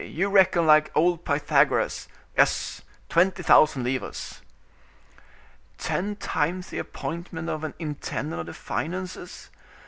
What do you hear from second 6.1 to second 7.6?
times the appointment